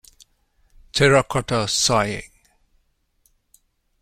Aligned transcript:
Terracotta 0.93 1.67
sighing. 1.67 2.31